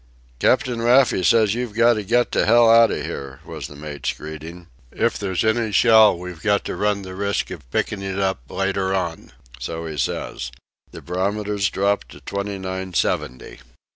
[0.39, 4.65] "Captain Raffy says you've got to get to hell outa here," was the mate's greeting.
[4.91, 8.95] "If there's any shell, we've got to run the risk of picking it up later
[8.95, 10.51] on so he says.
[10.89, 13.59] The barometer's dropped to twenty nine seventy."